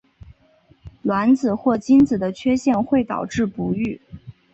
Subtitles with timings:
[1.03, 4.01] 卵子或精子的缺陷会导致不育。